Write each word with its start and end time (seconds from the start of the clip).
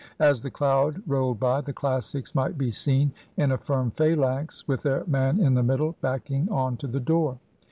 As 0.17 0.41
the 0.41 0.49
cloud 0.49 1.03
rolled 1.05 1.39
by, 1.39 1.61
the 1.61 1.73
Classics 1.73 2.33
might 2.33 2.57
be 2.57 2.71
seen 2.71 3.11
in 3.37 3.51
a 3.51 3.57
firm 3.59 3.91
phalanx, 3.91 4.67
with 4.67 4.81
their 4.81 5.03
man 5.05 5.39
in 5.39 5.53
the 5.53 5.61
middle, 5.61 5.95
backing 6.01 6.49
on 6.51 6.75
to 6.77 6.87
the 6.87 6.99
door. 6.99 7.37